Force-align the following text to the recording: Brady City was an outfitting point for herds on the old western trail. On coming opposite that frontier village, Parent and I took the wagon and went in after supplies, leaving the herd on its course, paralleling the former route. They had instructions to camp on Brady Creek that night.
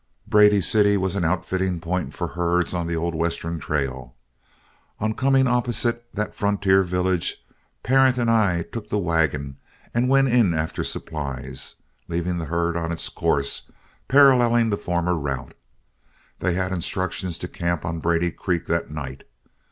Brady 0.25 0.61
City 0.61 0.97
was 0.97 1.15
an 1.15 1.23
outfitting 1.23 1.79
point 1.79 2.11
for 2.15 2.29
herds 2.29 2.73
on 2.73 2.87
the 2.87 2.95
old 2.95 3.13
western 3.13 3.59
trail. 3.59 4.15
On 4.99 5.13
coming 5.13 5.45
opposite 5.45 6.07
that 6.15 6.33
frontier 6.33 6.81
village, 6.81 7.45
Parent 7.83 8.17
and 8.17 8.27
I 8.27 8.63
took 8.63 8.89
the 8.89 8.97
wagon 8.97 9.57
and 9.93 10.09
went 10.09 10.27
in 10.29 10.55
after 10.55 10.83
supplies, 10.83 11.75
leaving 12.07 12.39
the 12.39 12.45
herd 12.45 12.75
on 12.75 12.91
its 12.91 13.09
course, 13.09 13.69
paralleling 14.07 14.71
the 14.71 14.75
former 14.75 15.13
route. 15.13 15.53
They 16.39 16.53
had 16.53 16.71
instructions 16.71 17.37
to 17.37 17.47
camp 17.47 17.85
on 17.85 17.99
Brady 17.99 18.31
Creek 18.31 18.65
that 18.65 18.89
night. 18.89 19.23